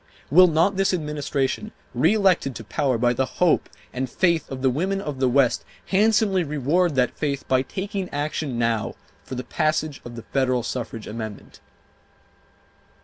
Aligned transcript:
Will 0.31 0.47
not 0.47 0.77
this 0.77 0.95
Administration, 0.95 1.71
reelected 1.93 2.55
to 2.55 2.63
power 2.63 2.97
by 2.97 3.13
the 3.13 3.27
hope 3.37 3.69
and 3.93 4.09
faith 4.09 4.49
of 4.49 4.63
the 4.63 4.69
women 4.71 4.99
of 4.99 5.19
the 5.19 5.29
West, 5.29 5.63
handsomely 5.85 6.43
reward 6.43 6.95
that 6.95 7.15
faith 7.15 7.47
by 7.47 7.61
taking 7.61 8.09
action 8.09 8.57
now 8.57 8.95
for 9.23 9.35
the 9.35 9.43
passage 9.43 10.01
of 10.03 10.15
the 10.15 10.23
federal 10.23 10.63
suffrage 10.63 11.05
amendment? 11.05 11.59